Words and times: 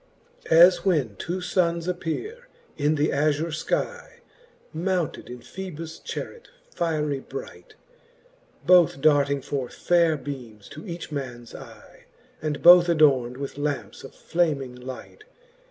XIX. 0.45 0.51
As 0.51 0.83
when 0.83 1.15
two 1.17 1.41
funnes 1.41 1.87
appeare 1.87 2.47
in 2.75 2.95
th' 2.95 3.11
azure 3.11 3.51
skyc, 3.51 4.21
Mounted 4.73 5.29
in 5.29 5.41
Phosbus 5.41 5.99
charet 6.03 6.47
fierie 6.75 7.19
bright, 7.29 7.75
Both 8.65 8.99
darting 8.99 9.43
forth 9.43 9.75
faire 9.75 10.17
beames 10.17 10.67
to 10.69 10.87
each 10.87 11.11
mans 11.11 11.53
eye, 11.53 12.05
And 12.41 12.63
both 12.63 12.89
adorn'd 12.89 13.37
with 13.37 13.59
lampes 13.59 14.03
of 14.03 14.15
flaming 14.15 14.73
light. 14.73 15.23